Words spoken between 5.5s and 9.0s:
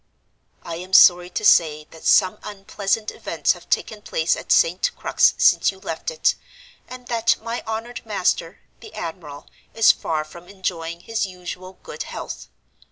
you left it, and that my honored master, the